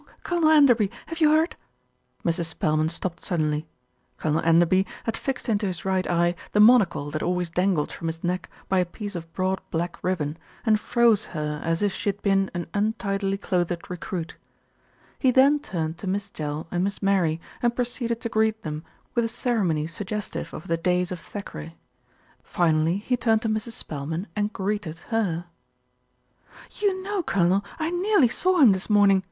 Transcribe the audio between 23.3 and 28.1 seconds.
to Mrs. Spelman and "greeted" her. "You know, Colonel, I